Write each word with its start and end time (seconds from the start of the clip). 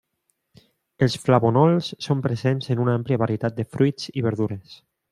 Els 1.07 1.17
flavonols 1.25 1.91
són 2.07 2.25
presents 2.29 2.73
en 2.77 2.83
una 2.87 2.99
àmplia 3.01 3.23
varietat 3.27 3.61
de 3.63 3.71
fruits 3.77 4.13
i 4.23 4.29
verdures. 4.31 4.79